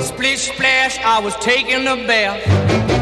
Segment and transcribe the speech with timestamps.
[0.00, 2.40] Splish splash, I was taking a bath.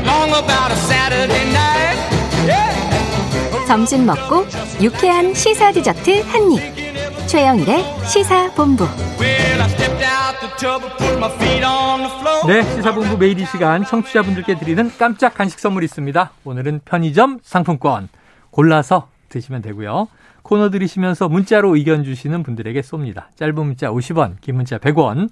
[0.04, 1.98] Long about a Saturday night.
[2.46, 3.66] Yeah.
[3.66, 4.46] 점심 먹고
[4.82, 7.28] 유쾌한 시사 디저트 한 입.
[7.28, 8.84] 최영일의 시사 본부.
[9.20, 12.46] Well, I stepped out the tub and put my feet on the floor.
[12.46, 16.30] 네, 시사본부 매일 이 시간 청취자분들께 드리는 깜짝 간식 선물 있습니다.
[16.44, 18.08] 오늘은 편의점 상품권
[18.50, 20.08] 골라서 드시면 되고요.
[20.42, 23.24] 코너 들이시면서 문자로 의견 주시는 분들에게 쏩니다.
[23.36, 25.28] 짧은 문자 50원, 긴 문자 100원,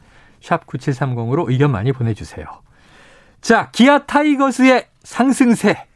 [0.46, 2.46] 샵 9730으로 의견 많이 보내주세요.
[3.40, 5.86] 자, 기아 타이거스의 상승세.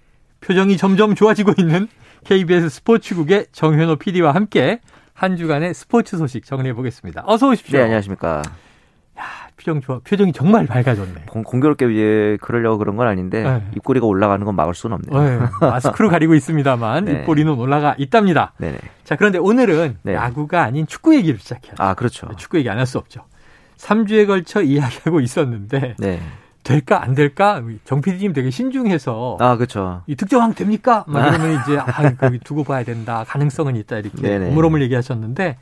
[0.41, 1.87] 표정이 점점 좋아지고 있는
[2.24, 4.80] KBS 스포츠국의 정현호 PD와 함께
[5.15, 7.23] 한 주간의 스포츠 소식 정리해 보겠습니다.
[7.27, 7.79] 어서 오십시오.
[7.79, 8.43] 네, 안녕하십니까.
[9.57, 10.01] 표정 좋아.
[10.02, 11.27] 표정이 정말 밝아졌네.
[11.29, 13.62] 공, 공교롭게 이제 그러려고 그런 건 아닌데 네.
[13.77, 15.23] 입꼬리가 올라가는 건 막을 수는 없네요.
[15.41, 17.12] 네, 마스크로 가리고 있습니다만 네.
[17.21, 18.55] 입꼬리는 올라가 있답니다.
[18.59, 18.79] 네네.
[19.05, 20.15] 자, 그런데 오늘은 네.
[20.15, 21.74] 야구가 아닌 축구 얘기를 시작해요.
[21.79, 22.27] 아, 그렇죠.
[22.37, 23.27] 축구 얘기 안 할 수 없죠.
[23.80, 26.21] 3주에 걸쳐 이야기하고 있었는데 네.
[26.62, 27.62] 될까 안 될까?
[27.84, 30.02] 정 PD님 되게 신중해서 아, 그렇죠.
[30.07, 31.04] 이 득점왕 됩니까?
[31.09, 33.24] 막 이러면 이제 아, 거기 두고 봐야 된다.
[33.27, 34.51] 가능성은 있다 이렇게 네네.
[34.51, 35.57] 오물오물 얘기하셨는데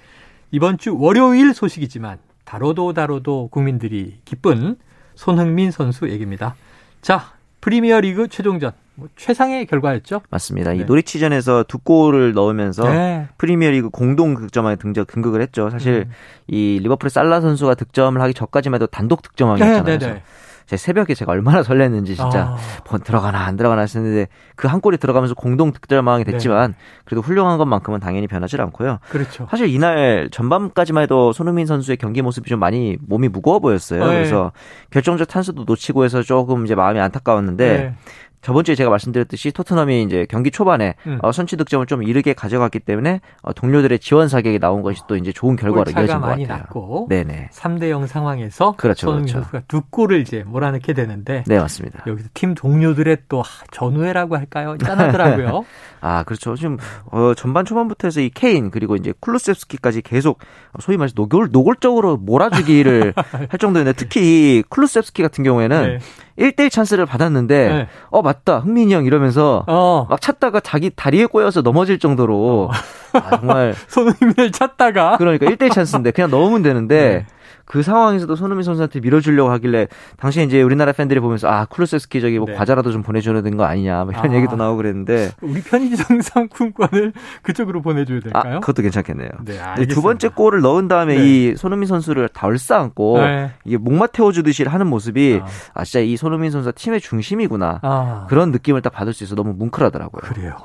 [0.51, 4.77] 이번 주 월요일 소식이지만 다뤄도 다뤄도 국민들이 기쁜
[5.15, 6.57] 손흥민 선수 얘기입니다.
[7.01, 10.23] 자, 프리미어리그 최종전 뭐 최상의 결과였죠.
[10.29, 10.73] 맞습니다.
[10.73, 10.79] 네.
[10.79, 13.29] 이 노리치전에서 두 골을 넣으면서 네.
[13.39, 15.71] 프리미어리그 공동 득점왕에 등적 등극을 했죠.
[15.71, 16.13] 사실 음.
[16.49, 19.85] 이 리버풀의 살라 선수가 득점을 하기 전까지만 해도 단독 득점왕이었잖아요.
[19.85, 20.23] 네, 네, 네.
[20.67, 22.57] 제 새벽에 제가 얼마나 설렜는지 진짜 아.
[22.85, 26.33] 번 들어가나 안 들어가나 했었는데 그 한 골이 들어가면서 공동 득점왕이 네.
[26.33, 26.75] 됐지만
[27.07, 28.99] 그래도 훌륭한 것만큼은 당연히 변하지 않고요.
[29.09, 29.47] 그렇죠.
[29.51, 34.05] 사실 이날 전반까지만 해도 손흥민 선수의 경기 모습이 좀 많이 몸이 무거워 보였어요.
[34.05, 34.13] 네.
[34.13, 34.53] 그래서
[34.91, 37.95] 결정적 찬스도 놓치고 해서 조금 이제 마음이 안타까웠는데 네.
[38.41, 41.19] 저번 주에 제가 말씀드렸듯이 토트넘이 이제 경기 초반에 음.
[41.23, 45.33] 어, 선취 득점을 좀 이르게 가져갔기 때문에 어, 동료들의 지원 사격이 나온 것이 또 이제
[45.33, 46.63] 좋은 결과로 이어진 것 많이 같아요.
[46.65, 47.51] 났고 네네.
[47.53, 49.43] 3대 0 상황에서 그렇죠, 손흥민 그렇죠.
[49.45, 52.05] 선수가 두 골을 이제 몰아넣게 되는데 네 맞습니다.
[52.07, 54.77] 여기서 팀 동료들의 또 전우회라고 할까요?
[54.79, 55.65] 짠하더라고요.
[56.01, 56.55] 아 그렇죠.
[56.55, 60.39] 지금 어, 전반 초반부터 해서 이 케인 그리고 이제 쿨루셉스키까지 계속
[60.81, 63.15] 소위 말해서 노골 노골적으로 몰아주기를
[63.51, 65.99] 할 정도였는데 특히 이 쿨루셉스키 같은 경우에는 네.
[66.39, 67.89] 1대1 찬스를 받았는데 네.
[68.11, 68.61] 어 맞다.
[68.61, 72.71] 흥민이 형 이러면서 어, 막 찾다가 자기 다리에 꼬여서 넘어질 정도로.
[73.13, 73.75] 아, 정말.
[73.89, 75.17] 손흥민을 찾다가.
[75.19, 77.38] 그러니까 1대1 찬스인데 그냥 넣으면 되는데 네.
[77.65, 82.47] 그 상황에서도 손흥민 선수한테 밀어주려고 하길래 당시에 이제 우리나라 팬들이 보면서 아 쿨루셉스키 저기 뭐
[82.47, 82.55] 네.
[82.55, 84.35] 과자라도 좀 보내줘야 되는 거 아니냐 뭐 이런 아.
[84.35, 88.57] 얘기도 나오고 그랬는데 우리 편의점 상품권을 그쪽으로 보내줘야 될까요?
[88.57, 89.31] 아 그것도 괜찮겠네요.
[89.45, 89.95] 네, 알겠습니다.
[89.95, 91.25] 두 번째 골을 넣은 다음에 네.
[91.25, 93.53] 이 손흥민 선수를 다 얼싸안고 네.
[93.65, 95.47] 이게 목마 태워주듯이 하는 모습이 아.
[95.75, 99.53] 아, 진짜 이 손흥민 선수가 팀의 중심이구나 아, 그런 느낌을 딱 받을 수 있어 너무
[99.55, 100.23] 뭉클하더라고요.
[100.23, 100.57] 그래요.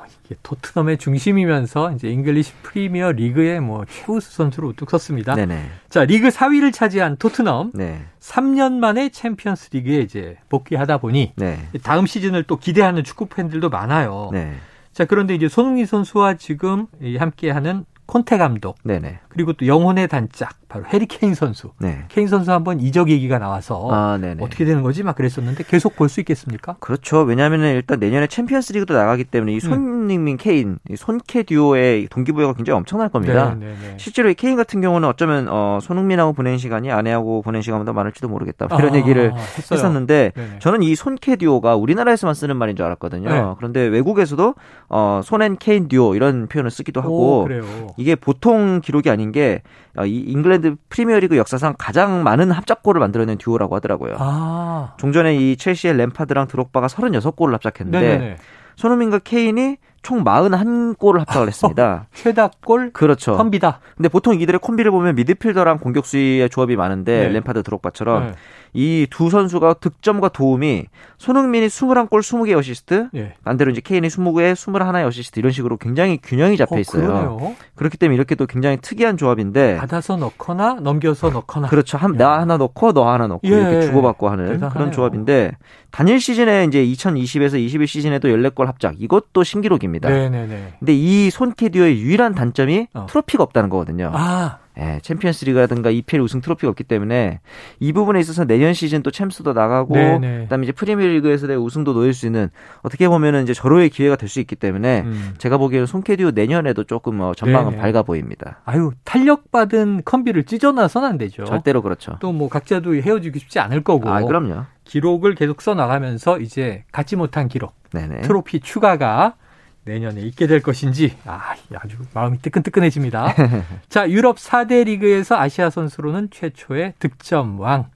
[0.42, 5.34] 토트넘의 중심이면서 이제 잉글리시 프리미어 리그의 뭐 최우수 선수로 우뚝 섰습니다.
[5.34, 5.70] 네네.
[5.88, 8.04] 자, 리그 4위를 차지한 토트넘 네.
[8.20, 11.58] 3년 만에 챔피언스 리그에 이제 복귀하다 보니 네.
[11.82, 14.30] 다음 시즌을 또 기대하는 축구 팬들도 많아요.
[14.32, 14.54] 네.
[14.92, 19.20] 자, 그런데 이제 손흥민 선수와 지금 이 함께하는 콘테 감독 네네.
[19.28, 21.70] 그리고 또 영혼의 단짝 바로 해리 케인 선수.
[21.78, 22.04] 네.
[22.08, 24.42] 케인 선수 한번 이적 얘기가 나와서 아, 네네.
[24.44, 26.76] 어떻게 되는 거지 막 그랬었는데 계속 볼 수 있겠습니까?
[26.80, 27.20] 그렇죠.
[27.22, 29.56] 왜냐하면 일단 내년에 챔피언스 리그도 나가기 때문에 음.
[29.56, 33.56] 이 손흥민, 케인, 이 손케 듀오의 동기부여가 굉장히 엄청날 겁니다.
[33.58, 33.94] 네, 네, 네.
[33.98, 38.66] 실제로 이 케인 같은 경우는 어쩌면 어, 손흥민하고 보낸 시간이 아내하고 보낸 시간보다 많을지도 모르겠다.
[38.66, 39.78] 뭐 이런 아, 얘기를 했어요.
[39.78, 40.58] 했었는데 네네.
[40.58, 43.28] 저는 이 손케 듀오가 우리나라에서만 쓰는 말인 줄 알았거든요.
[43.28, 43.42] 네.
[43.56, 44.54] 그런데 외국에서도
[44.90, 47.62] 어, 손 and 케인 듀오 이런 표현을 쓰기도 하고 오, 그래요.
[47.96, 49.62] 이게 보통 기록이 아닌 게
[49.96, 54.16] 어, 이 잉글랜드 프리미어리그 역사상 가장 많은 합작골을 만들어낸 듀오라고 하더라고요.
[54.18, 58.36] 아, 종전에 이 첼시의 램파드랑 드록바가 36골을 합작했는데 네네네.
[58.76, 62.06] 손흥민과 케인이 총 41골을 합작을 했습니다.
[62.14, 63.36] 최다골 그렇죠.
[63.36, 63.80] 콤비다.
[63.96, 67.32] 근데 보통 이들의 콤비를 보면 미드필더랑 공격수의 조합이 많은데 네.
[67.32, 68.34] 램파드 드록바처럼 네.
[68.74, 70.86] 이 두 선수가 득점과 도움이
[71.18, 73.34] 손흥민이 21골 20개 어시스트 예.
[73.44, 77.06] 반대로 이제 케인이 20개 21의 어시스트 이런 식으로 굉장히 균형이 잡혀 어, 있어요.
[77.06, 77.54] 그러네요.
[77.76, 81.68] 그렇기 때문에 이렇게 또 굉장히 특이한 조합인데 받아서 넣거나 넘겨서 넣거나.
[81.68, 81.96] 그렇죠.
[81.98, 83.52] 한, 나 하나 넣고 너 하나 넣고 예.
[83.52, 84.70] 이렇게 주고받고 하는 대단하네요.
[84.70, 85.52] 그런 조합인데
[85.92, 89.93] 단일 시즌에 이제 2020에서 21 시즌에도 14골 합작 이것도 신기록입니다.
[90.00, 90.74] 네네네.
[90.78, 93.06] 근데 이 손캐디오의 유일한 단점이 어.
[93.08, 94.10] 트로피가 없다는 거거든요.
[94.14, 97.38] 아, 예, 챔피언스리그라든가 EPL 우승 트로피가 없기 때문에
[97.78, 100.38] 이 부분에 있어서 내년 시즌 또 챔스도 나가고 네네.
[100.44, 102.48] 그다음에 이제 프리미어리그에서의 우승도 놓일 수 있는
[102.82, 105.34] 어떻게 보면은 이제 절호의 기회가 될 수 있기 때문에 음.
[105.38, 107.82] 제가 보기에는 손캐디오 내년에도 조금 어, 전망은 네네.
[107.82, 108.62] 밝아 보입니다.
[108.64, 111.44] 아유 탄력 받은 컴비를 찢어놔서는 안 되죠.
[111.44, 112.16] 절대로 그렇죠.
[112.20, 114.08] 또 뭐 각자도 헤어지기 쉽지 않을 거고.
[114.10, 114.64] 아, 그럼요.
[114.82, 118.22] 기록을 계속 써 나가면서 이제 갖지 못한 기록, 네네.
[118.22, 119.34] 트로피 추가가
[119.84, 123.34] 내년에 있게 될 것인지 아, 아주 마음이 뜨끈뜨끈해집니다.
[123.88, 127.86] 자, 유럽 4대 리그에서 아시아 선수로는 최초의 득점왕.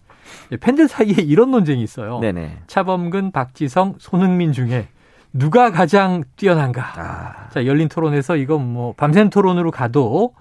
[0.61, 2.19] 팬들 사이에 이런 논쟁이 있어요.
[2.20, 2.58] 네네.
[2.67, 4.88] 차범근, 박지성, 손흥민 중에
[5.32, 6.93] 누가 가장 뛰어난가?
[6.96, 10.35] 아, 자, 열린 토론에서 이건 뭐 밤샘 토론으로 가도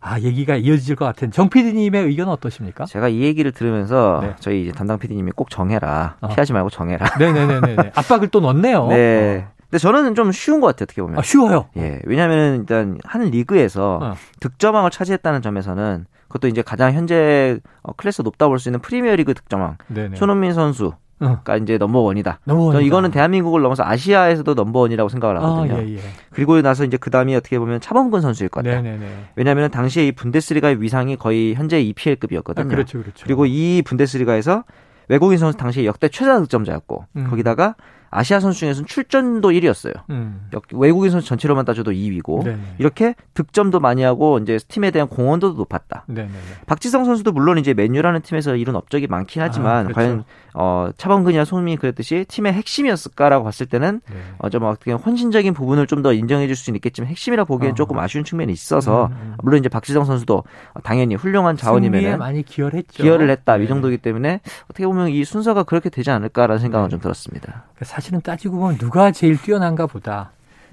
[0.00, 2.84] 아, 얘기가 이어질 것 같은 정 PD님의 의견은 어떠십니까?
[2.84, 4.34] 제가 이 얘기를 들으면서 네.
[4.38, 6.16] 저희 이제 담당 PD님이 꼭 정해라.
[6.20, 6.28] 어.
[6.28, 7.18] 피하지 말고 정해라.
[7.18, 7.92] 네네네네.
[7.94, 8.86] 압박을 또 넣네요.
[8.88, 9.46] 네.
[9.70, 11.18] 근데 저는 좀 쉬운 것 같아요, 어떻게 보면.
[11.18, 11.68] 아, 쉬워요.
[11.76, 14.14] 예, 왜냐하면 일단 한 리그에서 어.
[14.40, 19.34] 득점왕을 차지했다는 점에서는 그것도 이제 가장 현재 어, 클래스 높다 볼 수 있는 프리미어 리그
[19.34, 20.16] 득점왕 네네.
[20.16, 22.40] 손흥민 선수가 어, 이제 넘버 원이다.
[22.44, 25.78] 너무 저는 이거는 대한민국을 넘어서 아시아에서도 넘버 원이라고 생각을 아, 하거든요.
[25.82, 26.00] 예, 예.
[26.30, 28.98] 그리고 나서 이제 그 다음이 어떻게 보면 차범근 선수일 것 같아요.
[29.34, 32.68] 왜냐하면 당시에 이 분데스리가의 위상이 거의 현재 아, EPL급이었거든요.
[32.68, 33.24] 그렇죠, 그렇죠.
[33.24, 34.64] 그리고 이 분데스리가에서
[35.08, 37.26] 외국인 선수 당시에 역대 최다 득점자였고 음.
[37.30, 37.76] 거기다가
[38.10, 39.92] 아시아 선수 중에서는 출전도 1위였어요.
[40.10, 40.48] 음.
[40.72, 42.58] 외국인 선수 전체로만 따져도 2위고 네네.
[42.78, 46.04] 이렇게 득점도 많이 하고 이제 팀에 대한 공헌도도 높았다.
[46.06, 46.32] 네네네.
[46.66, 49.94] 박지성 선수도 물론 이제 맨유라는 팀에서 이룬 업적이 많긴 하지만 아, 그렇죠.
[49.94, 50.24] 과연
[50.54, 54.16] 어 차범근이나 손흥민이 그랬듯이 팀의 핵심이었을까라고 봤을 때는 네.
[54.38, 57.74] 어 좀 어떻게 보면 헌신적인 부분을 좀 더 인정해 줄 수는 있겠지만 핵심이라 보기엔 어.
[57.74, 59.34] 조금 아쉬운 측면이 있어서 음, 음.
[59.42, 60.44] 물론 이제 박지성 선수도
[60.84, 63.02] 당연히 훌륭한 자원이면 많이 기여를 했죠.
[63.02, 63.64] 기여를 했다 네.
[63.64, 66.90] 이 정도이기 때문에 어떻게 보면 이 순서가 그렇게 되지 않을까라는 생각은 네.
[66.90, 67.64] 좀 들었습니다.
[67.74, 70.32] 그러니까 사실은 따지고 보면 누가 제일 뛰어난가 보다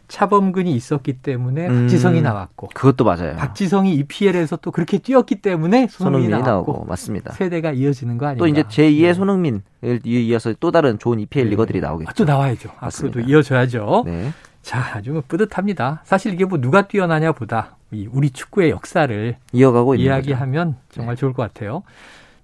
[0.10, 1.82] 차범근이 있었기 때문에 음.
[1.84, 3.38] 박지성이 나왔고 그것도 맞아요.
[3.38, 7.32] 박지성이 EPL에서 또 그렇게 뛰었기 때문에 손흥민이, 손흥민이 나왔고 나오고 맞습니다.
[7.32, 8.40] 세대가 이어지는 거 아닌가.
[8.44, 9.14] 또 이제 제2의 네.
[9.14, 9.62] 손흥민을
[10.04, 11.52] 이어서 또 다른 좋은 EPL 네.
[11.52, 12.10] 리거들이 나오겠죠.
[12.10, 12.70] 아, 또 나와야죠.
[12.82, 13.20] 맞습니다.
[13.20, 14.04] 앞으로도 이어져야죠.
[14.06, 14.34] 네.
[14.62, 16.02] 자, 아주 뭐 뿌듯합니다.
[16.04, 19.96] 사실 이게 뭐 누가 뛰어나냐보다 이 우리 축구의 역사를 이어가고.
[19.96, 21.84] 이야기하면 정말 좋을 것 같아요.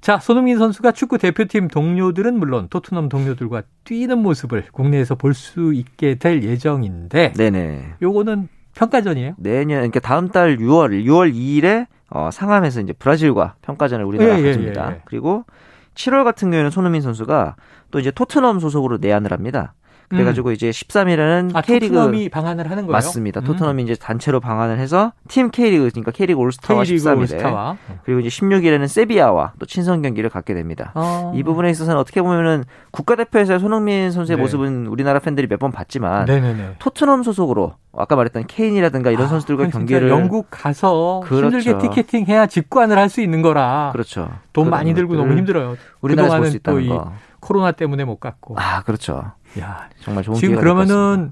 [0.01, 6.16] 자, 손흥민 선수가 축구 대표팀 동료들은 물론 토트넘 동료들과 뛰는 모습을 국내에서 볼 수 있게
[6.16, 7.96] 될 예정인데 네네.
[8.01, 9.34] 요거는 평가전이에요?
[9.38, 14.48] 내년 그러니까 다음 달 6월 6월 2일에 어, 상암에서 이제 브라질과 평가전을 우리나라 예, 예,
[14.48, 14.92] 가집니다.
[14.92, 15.01] 예, 예.
[15.06, 15.44] 그리고
[15.96, 17.56] 7월 같은 경우에는 손흥민 선수가
[17.92, 19.74] 또 이제 토트넘 소속으로 내한을 합니다.
[20.09, 22.91] 그래가지고 이제 13일에는 아, K리그 토트넘이 방한을 하는 거예요?
[22.94, 23.41] 맞습니다.
[23.41, 23.44] 음.
[23.45, 28.29] 토트넘이 이제 단체로 방한을 해서 팀 K리그 그러니까 K리그 올스타와 K리그 13일에 올스타와 그리고 이제
[28.29, 30.91] 16일에는 세비야와 또 친선 경기를 갖게 됩니다.
[30.95, 31.31] 어.
[31.35, 34.41] 이 부분에 있어서는 어떻게 보면은 국가대표에서의 손흥민 선수의 네.
[34.41, 36.75] 모습은 우리나라 팬들이 몇 번 봤지만 네네네.
[36.79, 41.57] 토트넘 소속으로 아까 말했던 케인이라든가 이런 아, 선수들과 진짜 경기를 영국 가서 그렇죠.
[41.57, 44.29] 힘들게 티켓팅 해야 직관을 할 수 있는 거라 그렇죠.
[44.53, 45.75] 돈 많이 들고 너무 힘들어요.
[46.00, 47.12] 우리나라에서 볼 그동안은 수 있다는 거.
[47.41, 48.55] 코로나 때문에 못 갔고.
[48.57, 49.31] 아 그렇죠.
[49.60, 50.56] 야, 정말 좋은 지금.
[50.60, 51.31] 그러면은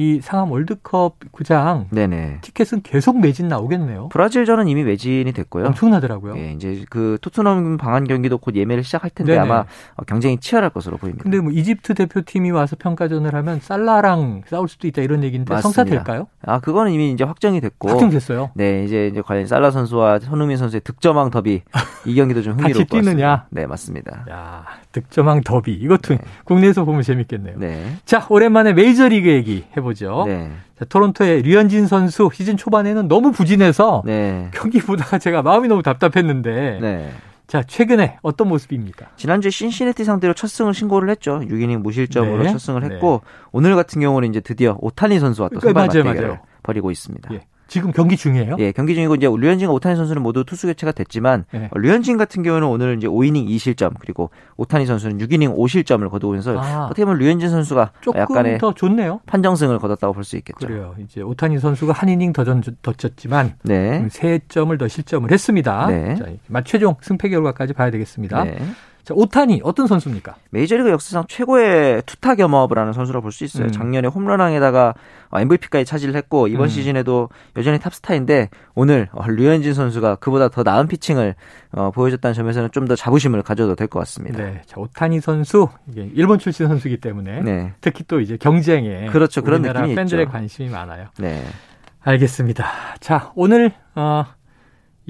[0.00, 2.38] 이 상암 월드컵 구장 네네.
[2.40, 4.08] 티켓은 계속 매진 나오겠네요.
[4.08, 5.66] 브라질전은 이미 매진이 됐고요.
[5.66, 6.38] 엄청나더라고요.
[6.38, 9.44] 예, 이제 그 토트넘 방한 경기도 곧 예매를 시작할 텐데 네네.
[9.44, 9.66] 아마
[9.96, 11.22] 어, 경쟁이 치열할 것으로 보입니다.
[11.22, 15.82] 근데 뭐 이집트 대표팀이 와서 평가전을 하면 살라랑 싸울 수도 있다 이런 얘기인데 맞습니다.
[15.82, 16.28] 성사될까요?
[16.46, 17.90] 아 그거는 이미 이제 확정이 됐고.
[17.90, 18.52] 확정됐어요.
[18.54, 21.60] 네, 이제 이제 과연 살라 선수와 손흥민 선수의 득점왕 더비
[22.06, 23.10] 이 경기도 좀 흥미로울 것 같습니다.
[23.10, 23.46] 뛰느냐?
[23.50, 24.24] 네, 맞습니다.
[24.30, 25.72] 야, 득점왕 더비.
[25.72, 26.20] 이것도 네.
[26.44, 27.58] 국내에서 보면 재밌겠네요.
[27.58, 27.96] 네.
[28.06, 30.24] 자, 오랜만에 메이저리그 얘기 해보 죠.
[30.26, 30.50] 네.
[30.78, 34.50] 자, 토론토의 류현진 선수 시즌 초반에는 너무 부진해서 네.
[34.54, 37.10] 경기 보다가 제가 마음이 너무 답답했는데 네.
[37.46, 39.08] 자, 최근에 어떤 모습입니까?
[39.16, 41.40] 지난주에 신시내티 상대로 첫 승을 신고를 했죠.
[41.40, 42.52] 6이닝 무실점으로 네.
[42.52, 46.28] 첫 승을 했고 오늘 같은 경우는 이제 드디어 오타니 선수와 또 네, 선발 맞아요, 맞대결을
[46.28, 46.40] 맞아요.
[46.62, 47.34] 벌이고 있습니다.
[47.34, 47.40] 예.
[47.70, 48.56] 지금 경기 중이에요?
[48.58, 51.68] 예, 경기 중이고 이제 류현진과 오타니 선수는 모두 투수 교체가 됐지만 네.
[51.72, 56.86] 어, 류현진 같은 경우는 오늘 이제 5이닝 2실점 그리고 오타니 선수는 6이닝 5실점을 거두면서 아.
[56.86, 59.20] 어떻게 보면 류현진 선수가 조금 약간의 더 좋네요.
[59.26, 60.66] 판정승을 거뒀다고 볼 수 있겠죠.
[60.66, 60.94] 그래요.
[61.02, 64.06] 이제 오타니 선수가 한 이닝 더, 전, 더 쳤지만 네.
[64.10, 65.86] 세 점을 더 실점을 했습니다.
[65.86, 66.14] 네.
[66.16, 68.44] 자, 마- 최종 승패 결과까지 봐야 되겠습니다.
[68.44, 68.58] 네.
[69.04, 70.36] 자, 오타니 어떤 선수입니까?
[70.50, 73.66] 메이저리그 역사상 최고의 투타 겸업을 하는 선수라 볼 수 있어요.
[73.66, 73.72] 음.
[73.72, 74.94] 작년에 홈런왕에다가
[75.32, 76.68] MVP까지 차지를 했고 이번 음.
[76.68, 81.34] 시즌에도 여전히 탑스타인데 오늘 어, 류현진 선수가 그보다 더 나은 피칭을
[81.72, 84.38] 어, 보여줬다는 점에서는 좀 더 자부심을 가져도 될 것 같습니다.
[84.42, 84.62] 네.
[84.66, 87.72] 자, 오타니 선수 이게 일본 출신 선수이기 때문에 네.
[87.80, 89.42] 특히 또 이제 경쟁에 그렇죠.
[89.42, 90.32] 그런 우리나라 느낌이 팬들의 있죠.
[90.32, 91.06] 관심이 많아요.
[91.18, 91.42] 네.
[92.02, 92.66] 알겠습니다.
[93.00, 94.24] 자, 오늘 어,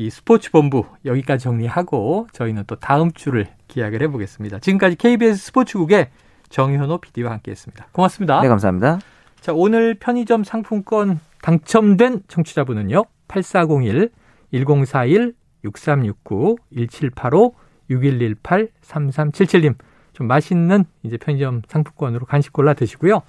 [0.00, 4.61] 이 스포츠 본부 여기까지 정리하고 저희는 또 다음 주를 기약을 해보겠습니다.
[4.61, 6.09] 지금까지 KBS 스포츠국의
[6.49, 7.88] 정현호 PD와 함께했습니다.
[7.92, 8.40] 고맙습니다.
[8.40, 8.99] 네, 감사합니다.
[9.42, 13.04] 자, 오늘 편의점 상품권 당첨된 청취자분은요.
[13.28, 14.09] 8401
[14.54, 17.54] 1041 6369 1785
[17.90, 19.75] 6118 3377님.
[20.14, 23.21] 좀 맛있는 이제 편의점 상품권으로 간식 골라 드시고요.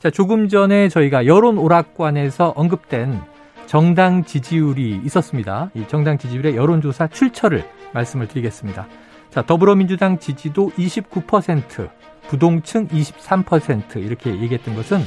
[0.00, 3.35] 자, 조금 전에 저희가 여론 오락관에서 언급된
[3.66, 5.70] 정당 지지율이 있었습니다.
[5.74, 8.86] 이 정당 지지율의 여론조사 출처를 말씀을 드리겠습니다.
[9.30, 11.90] 자, 더불어민주당 지지도 29%,
[12.28, 15.00] 부동층 23% 이렇게 얘기했던 것은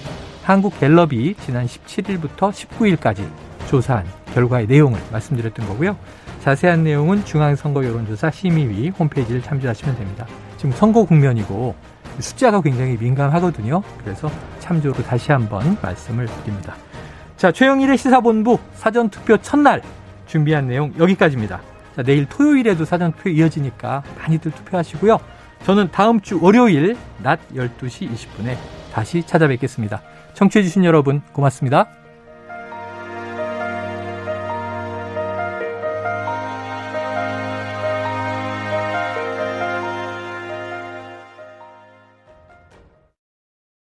[0.43, 3.27] 한국 갤럽이 지난 17일부터 19일까지
[3.67, 5.97] 조사한 결과의 내용을 말씀드렸던 거고요.
[6.41, 10.25] 자세한 내용은 중앙선거 여론조사 심의위 홈페이지를 참조하시면 됩니다.
[10.57, 11.75] 지금 선거 국면이고
[12.19, 13.81] 숫자가 굉장히 민감하거든요.
[14.03, 16.75] 그래서 참조로 다시 한번 말씀을 드립니다.
[17.39, 19.81] 자, 최영일의 시사본부 사전투표 첫날
[20.27, 21.61] 준비한 내용 여기까지입니다.
[21.95, 25.17] 자, 내일 토요일에도 사전투표 이어지니까 많이들 투표하시고요.
[25.63, 28.57] 저는 다음 주 월요일 낮 12시 20분에
[28.91, 30.01] 다시 찾아뵙겠습니다.
[30.33, 31.98] 청취해주신 여러분 고맙습니다.